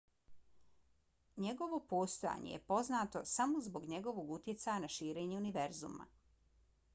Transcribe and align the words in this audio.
njegovo 1.43 1.79
postojanje 1.91 2.51
je 2.55 2.61
poznato 2.71 3.21
samo 3.33 3.61
zbog 3.67 3.85
njegovog 3.93 4.33
utjecaja 4.39 4.79
na 4.87 4.91
širenje 4.97 5.39
univerzuma 5.43 6.11